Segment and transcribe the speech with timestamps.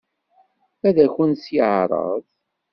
[0.87, 2.23] Ad akent-t-yeɛṛeḍ?